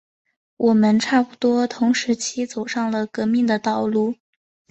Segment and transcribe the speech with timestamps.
[0.57, 4.15] 我们差不多同时期走上了革命的道路。